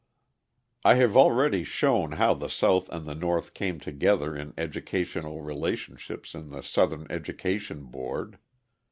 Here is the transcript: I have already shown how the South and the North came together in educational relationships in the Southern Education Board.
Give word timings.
I 0.83 0.95
have 0.95 1.15
already 1.15 1.63
shown 1.63 2.13
how 2.13 2.33
the 2.33 2.47
South 2.49 2.89
and 2.89 3.05
the 3.05 3.13
North 3.13 3.53
came 3.53 3.79
together 3.79 4.35
in 4.35 4.55
educational 4.57 5.43
relationships 5.43 6.33
in 6.33 6.49
the 6.49 6.63
Southern 6.63 7.05
Education 7.11 7.83
Board. 7.83 8.39